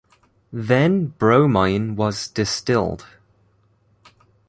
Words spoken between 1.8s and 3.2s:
was distilled.